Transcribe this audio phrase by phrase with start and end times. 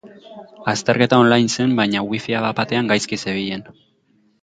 [0.73, 3.67] Azterketa online zen baina wifia bapatean gaizki zebilen.